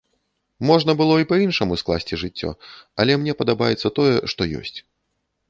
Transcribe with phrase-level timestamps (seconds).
[0.69, 2.49] Можна было і па-іншаму скласці жыццё,
[3.05, 4.77] але мне падабаецца тое, што ёсць.